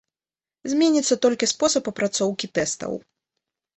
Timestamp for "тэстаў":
2.59-2.91